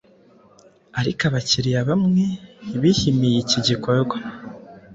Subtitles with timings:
[0.99, 2.25] Ariko abakiriya bamwe
[2.81, 4.17] bihimiye iki gikorwa